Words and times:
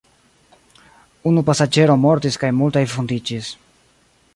Unu 1.31 1.45
pasaĝero 1.51 1.99
mortis 2.07 2.41
kaj 2.45 2.53
multaj 2.63 2.87
vundiĝis. 2.97 3.53